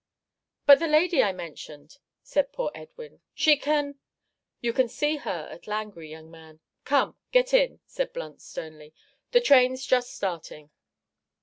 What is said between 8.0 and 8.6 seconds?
Blunt,